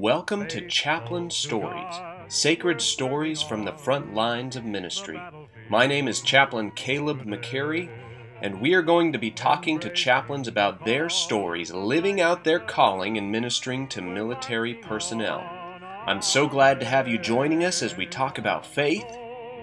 [0.00, 1.94] Welcome to Chaplain Stories,
[2.28, 5.20] sacred stories from the front lines of ministry.
[5.68, 7.90] My name is Chaplain Caleb McCary,
[8.40, 12.60] and we are going to be talking to chaplains about their stories, living out their
[12.60, 15.44] calling and ministering to military personnel.
[16.06, 19.04] I'm so glad to have you joining us as we talk about faith,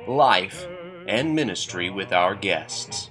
[0.07, 0.67] life,
[1.07, 3.09] and ministry with our guests.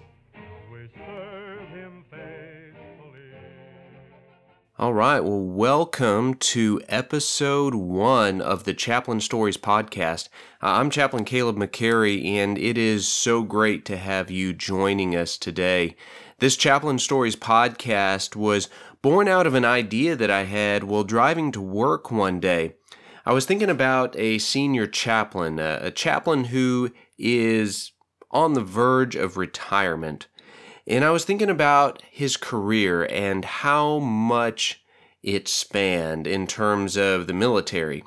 [4.79, 5.21] All right.
[5.21, 10.29] Well, welcome to episode one of the Chaplain Stories podcast.
[10.63, 15.39] Uh, I'm Chaplain Caleb McCary, and it is so great to have you joining us
[15.39, 15.97] today.
[16.41, 18.69] This Chaplain Stories podcast was
[19.01, 22.75] born out of an idea that I had while driving to work one day.
[23.25, 27.93] I was thinking about a senior chaplain, a, a chaplain who is
[28.31, 30.27] on the verge of retirement.
[30.87, 34.85] And I was thinking about his career and how much
[35.23, 38.05] it spanned in terms of the military.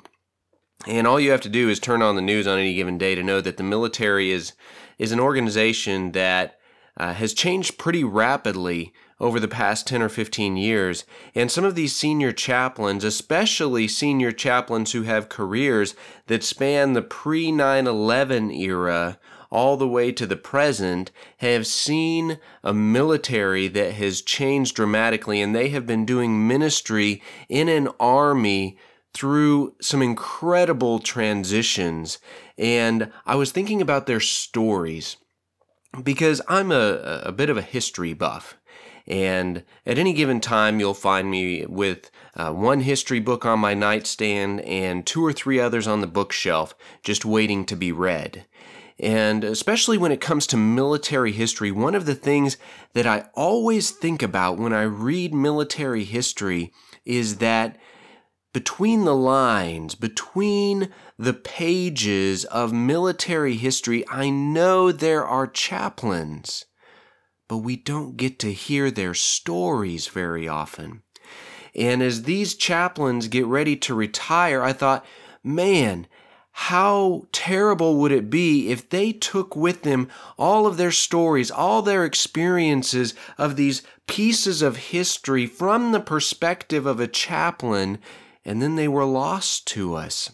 [0.86, 3.14] And all you have to do is turn on the news on any given day
[3.14, 4.54] to know that the military is
[4.98, 6.58] is an organization that
[6.96, 11.04] uh, has changed pretty rapidly over the past 10 or 15 years.
[11.34, 15.94] And some of these senior chaplains, especially senior chaplains who have careers
[16.26, 19.18] that span the pre 9 11 era,
[19.50, 25.54] all the way to the present have seen a military that has changed dramatically, and
[25.54, 28.78] they have been doing ministry in an army
[29.12, 32.18] through some incredible transitions.
[32.56, 35.16] And I was thinking about their stories
[36.02, 38.56] because I'm a, a bit of a history buff.
[39.06, 43.74] And at any given time, you'll find me with uh, one history book on my
[43.74, 48.46] nightstand and two or three others on the bookshelf, just waiting to be read.
[49.02, 52.58] And especially when it comes to military history, one of the things
[52.92, 56.72] that I always think about when I read military history
[57.06, 57.78] is that
[58.52, 66.66] between the lines, between the pages of military history, I know there are chaplains,
[67.48, 71.02] but we don't get to hear their stories very often.
[71.74, 75.06] And as these chaplains get ready to retire, I thought,
[75.42, 76.06] man,
[76.52, 81.82] how terrible would it be if they took with them all of their stories, all
[81.82, 87.98] their experiences of these pieces of history from the perspective of a chaplain,
[88.44, 90.30] and then they were lost to us?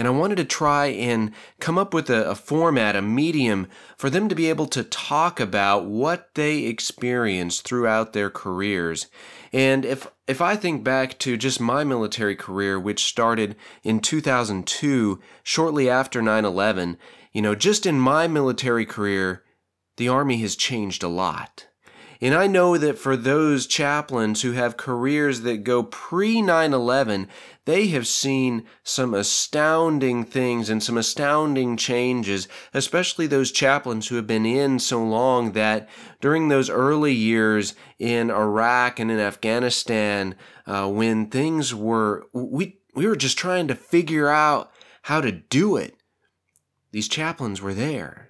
[0.00, 3.68] And I wanted to try and come up with a, a, format, a medium
[3.98, 9.08] for them to be able to talk about what they experienced throughout their careers.
[9.52, 15.20] And if if I think back to just my military career, which started in 2002,
[15.42, 16.96] shortly after 9 11,
[17.32, 19.44] you know, just in my military career,
[19.98, 21.66] the Army has changed a lot.
[22.22, 27.28] And I know that for those chaplains who have careers that go pre 9 11,
[27.64, 34.26] they have seen some astounding things and some astounding changes, especially those chaplains who have
[34.26, 35.88] been in so long that
[36.20, 40.34] during those early years in Iraq and in Afghanistan,
[40.66, 44.70] uh, when things were, we, we were just trying to figure out
[45.02, 45.96] how to do it,
[46.92, 48.28] these chaplains were there.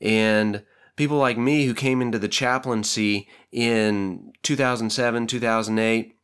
[0.00, 0.62] And
[0.96, 6.16] people like me who came into the chaplaincy in 2007, 2008,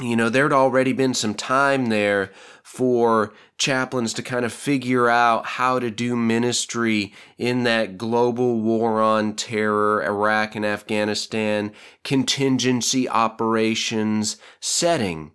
[0.00, 2.30] you know, there'd already been some time there
[2.62, 9.00] for chaplains to kind of figure out how to do ministry in that global war
[9.00, 11.72] on terror, Iraq and Afghanistan,
[12.04, 15.32] contingency operations setting.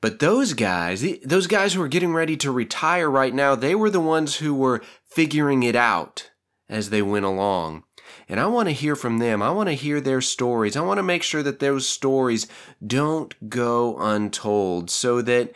[0.00, 3.90] But those guys, those guys who are getting ready to retire right now, they were
[3.90, 6.30] the ones who were figuring it out
[6.70, 7.82] as they went along.
[8.28, 9.42] And I want to hear from them.
[9.42, 10.76] I want to hear their stories.
[10.76, 12.46] I want to make sure that those stories
[12.84, 15.52] don't go untold so that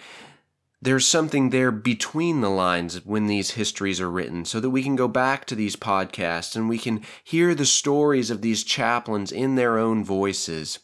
[0.82, 4.96] there's something there between the lines when these histories are written so that we can
[4.96, 9.54] go back to these podcasts and we can hear the stories of these chaplains in
[9.54, 10.80] their own voices.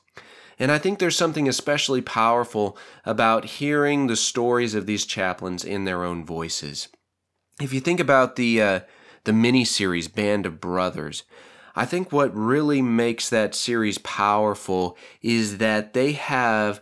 [0.59, 5.85] And I think there's something especially powerful about hearing the stories of these chaplains in
[5.85, 6.89] their own voices.
[7.61, 8.81] If you think about the uh,
[9.25, 11.25] the mini series Band of Brothers.
[11.77, 16.81] I think what really makes that series powerful is that they have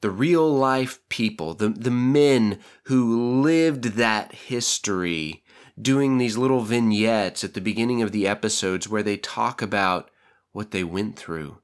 [0.00, 5.42] the real life people, the, the men who lived that history,
[5.80, 10.10] doing these little vignettes at the beginning of the episodes where they talk about
[10.52, 11.58] what they went through.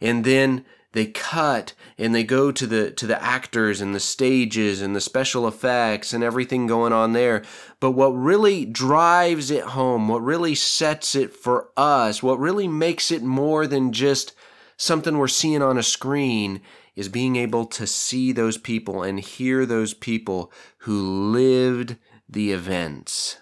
[0.00, 4.80] And then they cut and they go to the to the actors and the stages
[4.80, 7.42] and the special effects and everything going on there
[7.78, 13.10] but what really drives it home what really sets it for us what really makes
[13.10, 14.34] it more than just
[14.76, 16.60] something we're seeing on a screen
[16.96, 21.96] is being able to see those people and hear those people who lived
[22.28, 23.38] the events.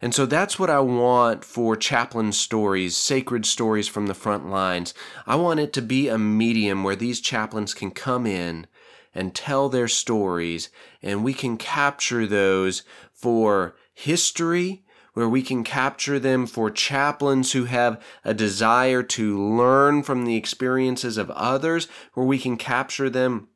[0.00, 4.92] And so that's what I want for chaplain stories, sacred stories from the front lines.
[5.26, 8.66] I want it to be a medium where these chaplains can come in
[9.14, 10.68] and tell their stories,
[11.02, 12.82] and we can capture those
[13.12, 20.02] for history, where we can capture them for chaplains who have a desire to learn
[20.02, 23.48] from the experiences of others, where we can capture them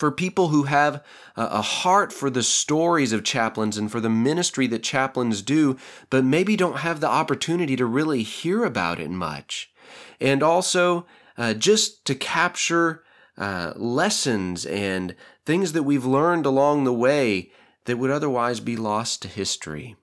[0.00, 1.04] for people who have
[1.36, 5.76] a heart for the stories of chaplains and for the ministry that chaplains do,
[6.08, 9.70] but maybe don't have the opportunity to really hear about it much.
[10.18, 11.06] And also,
[11.36, 13.04] uh, just to capture
[13.36, 15.14] uh, lessons and
[15.44, 17.50] things that we've learned along the way
[17.84, 19.96] that would otherwise be lost to history.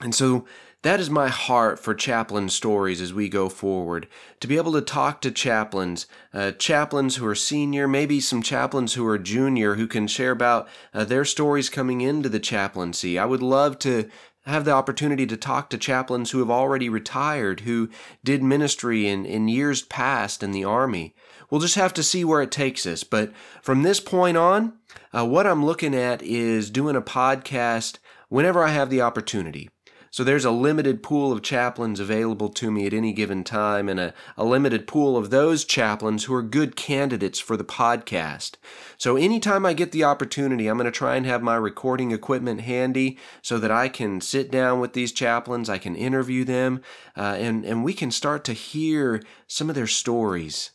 [0.00, 0.46] And so
[0.82, 4.08] that is my heart for chaplain stories as we go forward.
[4.40, 8.94] To be able to talk to chaplains, uh, chaplains who are senior, maybe some chaplains
[8.94, 13.18] who are junior, who can share about uh, their stories coming into the chaplaincy.
[13.18, 14.08] I would love to
[14.44, 17.88] have the opportunity to talk to chaplains who have already retired, who
[18.24, 21.14] did ministry in, in years past in the Army.
[21.48, 23.04] We'll just have to see where it takes us.
[23.04, 23.32] But
[23.62, 24.78] from this point on,
[25.16, 27.98] uh, what I'm looking at is doing a podcast
[28.28, 29.68] whenever I have the opportunity.
[30.12, 33.98] So there's a limited pool of chaplains available to me at any given time, and
[33.98, 38.56] a, a limited pool of those chaplains who are good candidates for the podcast.
[38.98, 42.60] So anytime I get the opportunity, I'm going to try and have my recording equipment
[42.60, 46.82] handy so that I can sit down with these chaplains, I can interview them,
[47.16, 50.72] uh, and, and we can start to hear some of their stories.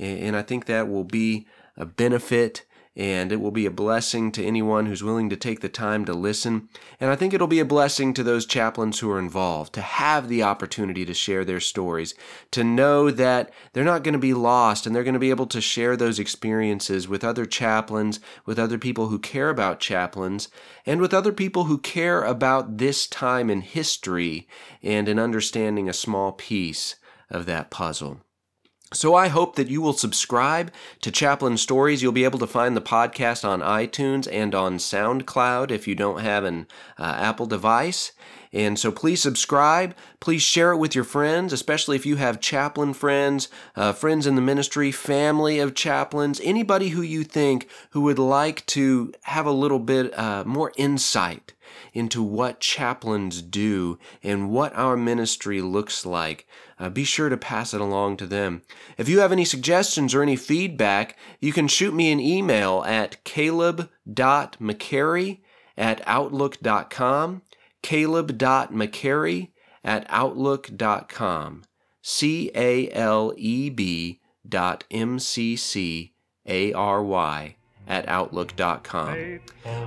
[0.00, 1.46] And I think that will be
[1.76, 2.64] a benefit
[2.96, 6.12] and it will be a blessing to anyone who's willing to take the time to
[6.12, 6.68] listen.
[6.98, 10.28] And I think it'll be a blessing to those chaplains who are involved to have
[10.28, 12.14] the opportunity to share their stories,
[12.50, 15.46] to know that they're not going to be lost and they're going to be able
[15.46, 20.48] to share those experiences with other chaplains, with other people who care about chaplains,
[20.84, 24.48] and with other people who care about this time in history
[24.82, 26.96] and in understanding a small piece
[27.30, 28.20] of that puzzle.
[28.92, 30.72] So I hope that you will subscribe
[31.02, 32.02] to Chaplain Stories.
[32.02, 36.22] You'll be able to find the podcast on iTunes and on SoundCloud if you don't
[36.22, 36.66] have an
[36.98, 38.10] uh, Apple device.
[38.52, 39.94] And so please subscribe.
[40.18, 44.34] Please share it with your friends, especially if you have chaplain friends, uh, friends in
[44.34, 49.52] the ministry, family of chaplains, anybody who you think who would like to have a
[49.52, 51.52] little bit uh, more insight
[51.92, 56.46] into what chaplains do and what our ministry looks like,
[56.78, 58.62] uh, be sure to pass it along to them.
[58.96, 63.24] If you have any suggestions or any feedback, you can shoot me an email at
[63.24, 65.40] caleb.mccary
[65.76, 67.42] at outlook.com,
[67.82, 69.48] caleb.mccary
[69.82, 71.64] at outlook.com,
[72.02, 76.14] C A L E B dot M C C
[76.46, 77.56] A R Y
[77.90, 79.40] at outlook.com.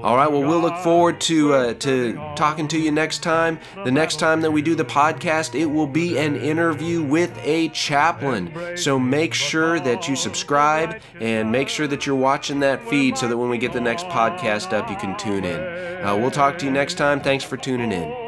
[0.03, 3.59] All right, well, we'll look forward to uh, to talking to you next time.
[3.85, 7.69] The next time that we do the podcast, it will be an interview with a
[7.69, 8.77] chaplain.
[8.77, 13.27] So make sure that you subscribe and make sure that you're watching that feed so
[13.27, 16.05] that when we get the next podcast up, you can tune in.
[16.05, 17.21] Uh, we'll talk to you next time.
[17.21, 18.22] Thanks for tuning in.